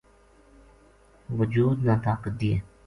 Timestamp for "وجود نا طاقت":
1.37-2.33